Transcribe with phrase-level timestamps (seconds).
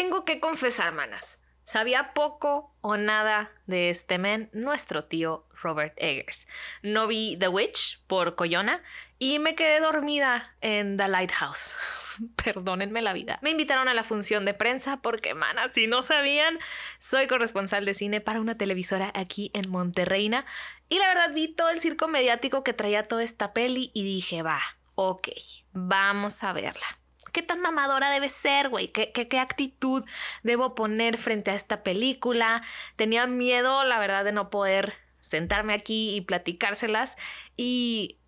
[0.00, 1.42] tengo que confesar, manas.
[1.62, 6.48] Sabía poco o nada de este men, nuestro tío Robert Eggers.
[6.82, 8.82] No vi The Witch por Coyona
[9.18, 11.76] y me quedé dormida en The Lighthouse.
[12.42, 13.38] Perdónenme la vida.
[13.42, 16.58] Me invitaron a la función de prensa porque, manas, si no sabían,
[16.96, 20.46] soy corresponsal de cine para una televisora aquí en Monterreina
[20.88, 24.40] y la verdad vi todo el circo mediático que traía toda esta peli y dije,
[24.40, 24.60] va,
[24.94, 25.28] ok,
[25.74, 26.99] vamos a verla.
[27.32, 28.88] ¿Qué tan mamadora debe ser, güey?
[28.88, 30.04] ¿Qué, ¿Qué, actitud
[30.42, 32.62] debo poner frente a esta película?
[32.96, 37.16] Tenía miedo, la verdad, de no poder sentarme aquí y platicárselas.
[37.56, 38.18] Y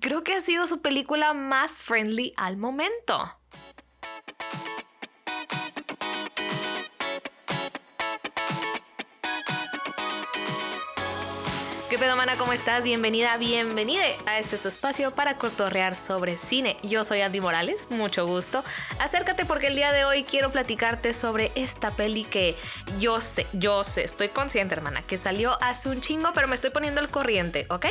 [0.00, 3.38] creo que ha sido su película más friendly al momento.
[11.88, 12.36] ¿Qué pedo, mana?
[12.36, 12.82] ¿Cómo estás?
[12.82, 16.76] Bienvenida, bienvenida a este espacio para cotorrear sobre cine.
[16.82, 18.64] Yo soy Andy Morales, mucho gusto.
[18.98, 22.56] Acércate porque el día de hoy quiero platicarte sobre esta peli que
[22.98, 26.70] yo sé, yo sé, estoy consciente, hermana, que salió hace un chingo, pero me estoy
[26.70, 27.86] poniendo al corriente, ¿ok?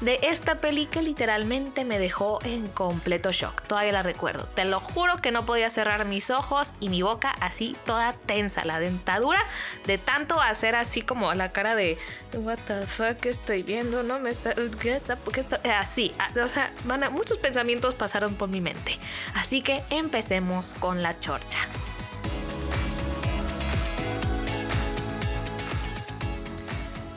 [0.00, 3.62] De esta peli que literalmente me dejó en completo shock.
[3.62, 4.48] Todavía la recuerdo.
[4.56, 8.64] Te lo juro que no podía cerrar mis ojos y mi boca así toda tensa,
[8.64, 9.46] la dentadura
[9.86, 11.96] de tanto hacer así como la cara de
[12.34, 15.60] what the fuck estoy viendo, no me está, ¿qué está, qué está?
[15.62, 16.72] Eh, así, ah, o sea,
[17.12, 18.98] muchos pensamientos pasaron por mi mente.
[19.34, 21.60] Así que empecemos con la chorcha.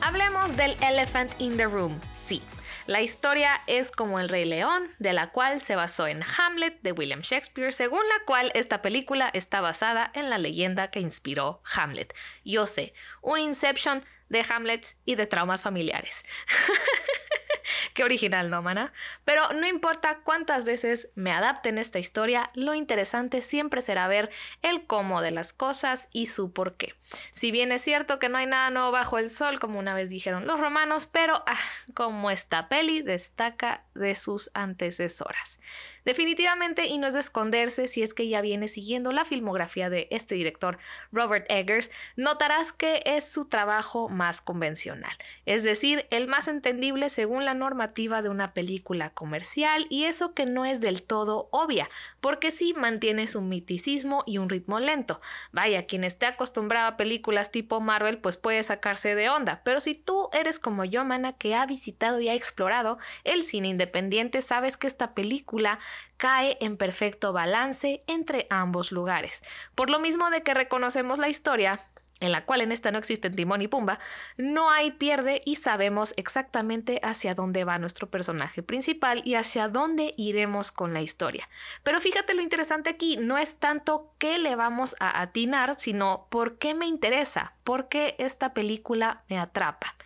[0.00, 2.00] Hablemos del Elephant in the Room.
[2.12, 2.40] Sí,
[2.86, 6.92] la historia es como El Rey León, de la cual se basó en Hamlet de
[6.92, 12.14] William Shakespeare, según la cual esta película está basada en la leyenda que inspiró Hamlet.
[12.44, 16.24] Yo sé, un Inception de Hamlets y de traumas familiares.
[17.94, 18.92] Qué original, ¿no, mana?
[19.24, 24.30] Pero no importa cuántas veces me adapten esta historia, lo interesante siempre será ver
[24.62, 26.94] el cómo de las cosas y su por qué.
[27.32, 30.10] Si bien es cierto que no hay nada nuevo bajo el sol, como una vez
[30.10, 31.58] dijeron los romanos, pero ah,
[31.94, 35.58] como esta peli destaca de sus antecesoras.
[36.04, 40.08] Definitivamente, y no es de esconderse si es que ya viene siguiendo la filmografía de
[40.10, 40.78] este director
[41.12, 45.12] Robert Eggers, notarás que es su trabajo más convencional,
[45.46, 50.46] es decir, el más entendible según la normativa de una película comercial y eso que
[50.46, 51.88] no es del todo obvia,
[52.20, 55.20] porque sí mantiene su miticismo y un ritmo lento.
[55.52, 59.94] Vaya, quien esté acostumbrado a películas tipo Marvel pues puede sacarse de onda, pero si
[59.94, 64.76] tú eres como yo, mana, que ha visitado y ha explorado el cine independiente, sabes
[64.76, 65.78] que esta película
[66.16, 69.42] cae en perfecto balance entre ambos lugares.
[69.74, 71.80] Por lo mismo de que reconocemos la historia,
[72.20, 73.98] en la cual en esta no existen Timón y Pumba,
[74.36, 80.14] no hay pierde y sabemos exactamente hacia dónde va nuestro personaje principal y hacia dónde
[80.16, 81.48] iremos con la historia.
[81.82, 86.58] Pero fíjate lo interesante aquí, no es tanto qué le vamos a atinar, sino por
[86.58, 89.96] qué me interesa, por qué esta película me atrapa.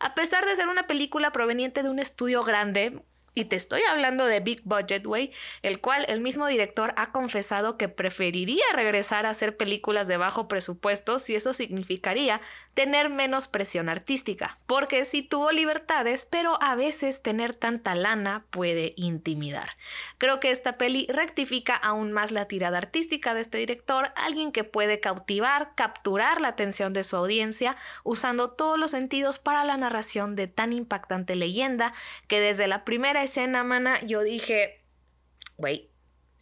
[0.00, 3.02] A pesar de ser una película proveniente de un estudio grande,
[3.38, 5.30] y te estoy hablando de Big Budget Way,
[5.62, 10.48] el cual el mismo director ha confesado que preferiría regresar a hacer películas de bajo
[10.48, 12.40] presupuesto si eso significaría
[12.74, 14.58] tener menos presión artística.
[14.66, 19.70] Porque sí tuvo libertades, pero a veces tener tanta lana puede intimidar.
[20.18, 24.64] Creo que esta peli rectifica aún más la tirada artística de este director, alguien que
[24.64, 30.36] puede cautivar, capturar la atención de su audiencia, usando todos los sentidos para la narración
[30.36, 31.92] de tan impactante leyenda
[32.26, 34.84] que desde la primera escena, mana, yo dije,
[35.58, 35.90] wait,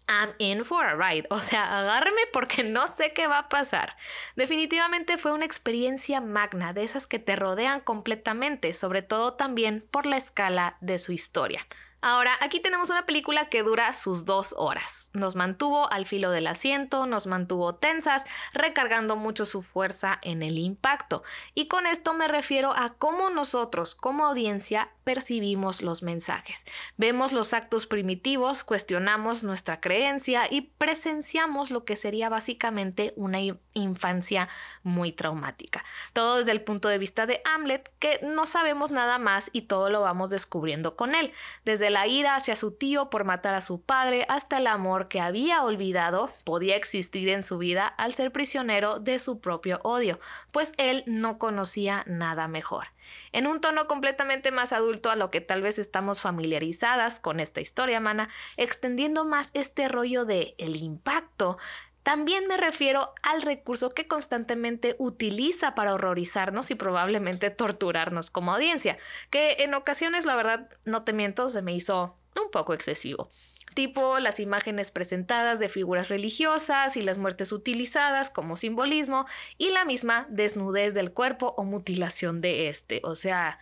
[0.08, 1.26] I'm in for a ride.
[1.30, 3.96] O sea, agárreme porque no sé qué va a pasar.
[4.36, 10.06] Definitivamente fue una experiencia magna, de esas que te rodean completamente, sobre todo también por
[10.06, 11.66] la escala de su historia.
[12.02, 15.10] Ahora, aquí tenemos una película que dura sus dos horas.
[15.12, 20.58] Nos mantuvo al filo del asiento, nos mantuvo tensas, recargando mucho su fuerza en el
[20.58, 21.24] impacto.
[21.54, 26.64] Y con esto me refiero a cómo nosotros, como audiencia, percibimos los mensajes.
[26.96, 33.38] Vemos los actos primitivos, cuestionamos nuestra creencia y presenciamos lo que sería básicamente una
[33.72, 34.48] infancia
[34.82, 35.84] muy traumática.
[36.12, 39.90] Todo desde el punto de vista de Hamlet, que no sabemos nada más y todo
[39.90, 41.32] lo vamos descubriendo con él.
[41.64, 45.20] Desde la ira hacia su tío por matar a su padre hasta el amor que
[45.20, 50.18] había olvidado podía existir en su vida al ser prisionero de su propio odio,
[50.50, 52.95] pues él no conocía nada mejor.
[53.32, 57.60] En un tono completamente más adulto a lo que tal vez estamos familiarizadas con esta
[57.60, 61.58] historia, mana, extendiendo más este rollo de el impacto,
[62.06, 68.96] también me refiero al recurso que constantemente utiliza para horrorizarnos y probablemente torturarnos como audiencia,
[69.28, 73.32] que en ocasiones la verdad, no te miento, se me hizo un poco excesivo.
[73.76, 79.26] Tipo las imágenes presentadas de figuras religiosas y las muertes utilizadas como simbolismo
[79.58, 83.02] y la misma desnudez del cuerpo o mutilación de este.
[83.04, 83.60] O sea,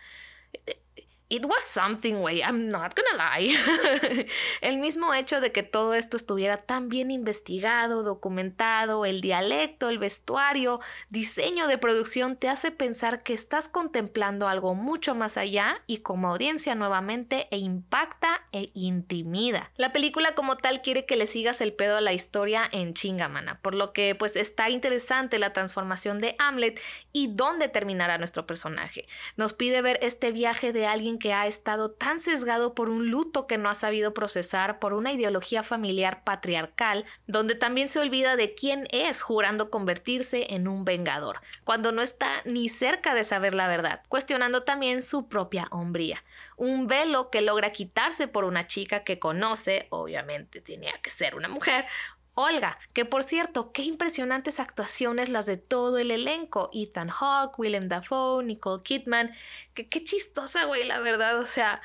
[1.27, 3.55] It was something, way, I'm not gonna lie.
[4.61, 9.97] el mismo hecho de que todo esto estuviera tan bien investigado, documentado, el dialecto, el
[9.97, 15.97] vestuario, diseño de producción, te hace pensar que estás contemplando algo mucho más allá y
[15.97, 19.71] como audiencia nuevamente e impacta e intimida.
[19.77, 23.59] La película como tal quiere que le sigas el pedo a la historia en chingamana,
[23.63, 26.79] por lo que pues está interesante la transformación de Hamlet
[27.11, 29.07] y dónde terminará nuestro personaje.
[29.37, 33.47] Nos pide ver este viaje de alguien que ha estado tan sesgado por un luto
[33.47, 38.53] que no ha sabido procesar, por una ideología familiar patriarcal, donde también se olvida de
[38.53, 43.67] quién es jurando convertirse en un vengador, cuando no está ni cerca de saber la
[43.67, 46.23] verdad, cuestionando también su propia hombría.
[46.57, 51.47] Un velo que logra quitarse por una chica que conoce, obviamente tenía que ser una
[51.47, 51.85] mujer,
[52.35, 56.69] Olga, que por cierto, qué impresionantes actuaciones las de todo el elenco.
[56.73, 59.33] Ethan Hawke, Willem Dafoe, Nicole Kidman.
[59.73, 61.39] Que, qué chistosa, güey, la verdad.
[61.39, 61.81] O sea,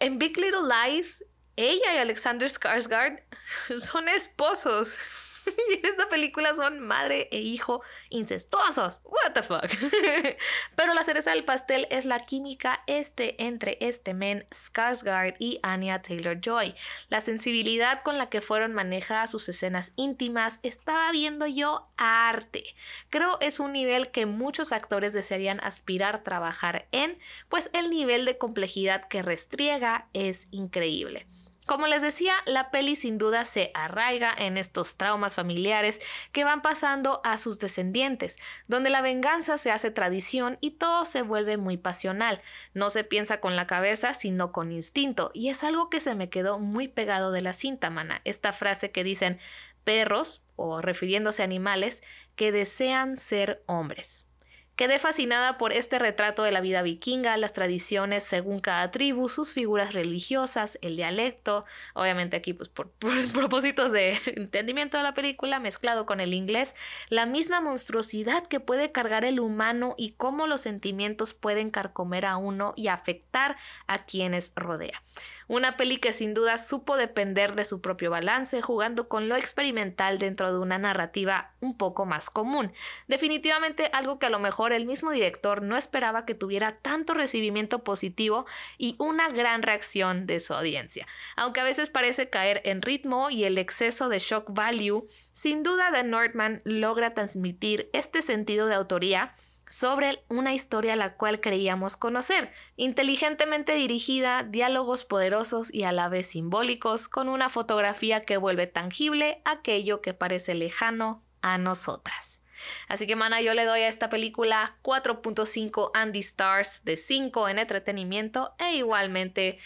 [0.00, 1.24] en Big Little Lies,
[1.54, 3.22] ella y Alexander Skarsgård
[3.78, 4.98] son esposos.
[5.70, 9.00] y en esta película son madre e hijo incestuosos.
[9.04, 9.66] What the fuck.
[10.76, 16.02] Pero la cereza del pastel es la química este entre este men Skarsgård y Anya
[16.02, 16.74] Taylor-Joy.
[17.08, 22.64] La sensibilidad con la que fueron manejadas sus escenas íntimas estaba viendo yo arte.
[23.10, 28.38] Creo es un nivel que muchos actores desearían aspirar trabajar en, pues el nivel de
[28.38, 31.26] complejidad que restriega es increíble.
[31.66, 36.62] Como les decía, la peli sin duda se arraiga en estos traumas familiares que van
[36.62, 41.76] pasando a sus descendientes, donde la venganza se hace tradición y todo se vuelve muy
[41.76, 42.40] pasional.
[42.72, 46.30] No se piensa con la cabeza, sino con instinto, y es algo que se me
[46.30, 48.20] quedó muy pegado de la cinta, mana.
[48.24, 49.40] Esta frase que dicen
[49.82, 52.04] perros, o refiriéndose a animales,
[52.36, 54.26] que desean ser hombres.
[54.76, 59.54] Quedé fascinada por este retrato de la vida vikinga, las tradiciones según cada tribu, sus
[59.54, 61.64] figuras religiosas, el dialecto,
[61.94, 62.90] obviamente aquí pues por,
[63.32, 66.74] propósitos de entendimiento de la película mezclado con el inglés,
[67.08, 72.36] la misma monstruosidad que puede cargar el humano y cómo los sentimientos pueden carcomer a
[72.36, 73.56] uno y afectar
[73.86, 75.02] a quienes rodea.
[75.48, 80.18] Una peli que sin duda supo depender de su propio balance, jugando con lo experimental
[80.18, 82.72] dentro de una narrativa un poco más común.
[83.06, 87.84] Definitivamente algo que a lo mejor el mismo director no esperaba que tuviera tanto recibimiento
[87.84, 88.46] positivo
[88.78, 91.06] y una gran reacción de su audiencia.
[91.36, 95.90] Aunque a veces parece caer en ritmo y el exceso de shock value, sin duda
[95.92, 99.34] The Northman logra transmitir este sentido de autoría
[99.68, 106.28] sobre una historia la cual creíamos conocer, inteligentemente dirigida, diálogos poderosos y a la vez
[106.28, 112.42] simbólicos, con una fotografía que vuelve tangible aquello que parece lejano a nosotras.
[112.88, 117.58] Así que, mana, yo le doy a esta película 4.5 Andy Stars de 5 en
[117.58, 119.58] entretenimiento e igualmente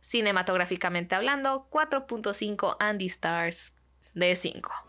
[0.00, 3.76] cinematográficamente hablando 4.5 Andy Stars
[4.14, 4.85] de 5.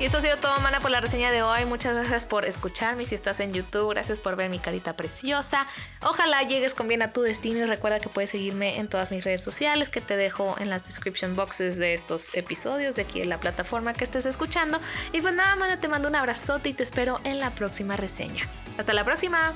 [0.00, 1.64] Y esto ha sido todo, mana, por la reseña de hoy.
[1.66, 3.06] Muchas gracias por escucharme.
[3.06, 5.68] Si estás en YouTube, gracias por ver mi carita preciosa.
[6.02, 9.24] Ojalá llegues con bien a tu destino y recuerda que puedes seguirme en todas mis
[9.24, 13.28] redes sociales que te dejo en las description boxes de estos episodios de aquí en
[13.28, 14.80] la plataforma que estés escuchando.
[15.12, 18.48] Y pues nada, mana, te mando un abrazote y te espero en la próxima reseña.
[18.76, 19.54] Hasta la próxima.